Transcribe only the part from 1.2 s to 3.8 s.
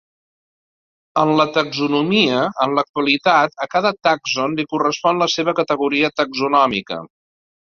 En la taxonomia en l'actualitat a